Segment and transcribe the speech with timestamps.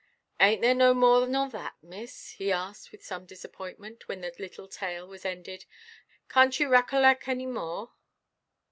[0.39, 4.67] "Ainʼt there no more nor that, miss?" he asked, with some disappointment, when the little
[4.67, 5.65] tale was ended;
[6.27, 7.91] "canʼt you racollack no more?"